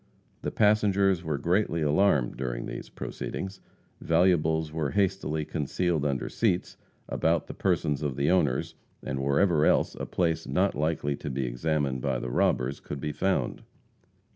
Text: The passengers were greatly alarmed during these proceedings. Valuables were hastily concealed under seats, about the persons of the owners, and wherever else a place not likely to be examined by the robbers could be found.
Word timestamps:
The 0.41 0.49
passengers 0.49 1.23
were 1.23 1.37
greatly 1.37 1.83
alarmed 1.83 2.35
during 2.35 2.65
these 2.65 2.89
proceedings. 2.89 3.61
Valuables 4.01 4.71
were 4.71 4.89
hastily 4.89 5.45
concealed 5.45 6.07
under 6.07 6.27
seats, 6.27 6.75
about 7.07 7.45
the 7.45 7.53
persons 7.53 8.01
of 8.01 8.15
the 8.15 8.31
owners, 8.31 8.73
and 9.03 9.21
wherever 9.23 9.63
else 9.63 9.93
a 9.93 10.07
place 10.07 10.47
not 10.47 10.73
likely 10.73 11.15
to 11.17 11.29
be 11.29 11.45
examined 11.45 12.01
by 12.01 12.17
the 12.17 12.31
robbers 12.31 12.79
could 12.79 12.99
be 12.99 13.11
found. 13.11 13.61